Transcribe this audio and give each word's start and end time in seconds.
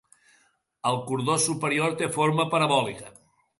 El 0.91 0.97
cordó 1.09 1.35
superior 1.45 1.95
té 2.01 2.09
forma 2.17 2.49
parabòlica. 2.57 3.15